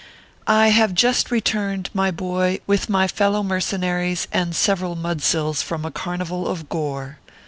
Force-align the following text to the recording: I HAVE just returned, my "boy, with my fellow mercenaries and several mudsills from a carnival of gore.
I 0.47 0.69
HAVE 0.69 0.95
just 0.95 1.29
returned, 1.29 1.91
my 1.93 2.09
"boy, 2.09 2.59
with 2.65 2.89
my 2.89 3.07
fellow 3.07 3.43
mercenaries 3.43 4.27
and 4.31 4.55
several 4.55 4.95
mudsills 4.95 5.61
from 5.61 5.85
a 5.85 5.91
carnival 5.91 6.47
of 6.47 6.67
gore. 6.69 7.19